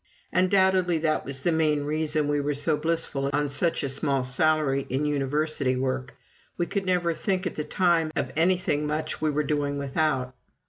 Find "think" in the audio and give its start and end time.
7.13-7.45